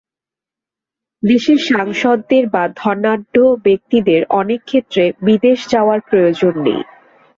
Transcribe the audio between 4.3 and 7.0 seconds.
অনেক ক্ষেত্রে বিদেশ যাওয়ার প্রয়োজন নেই।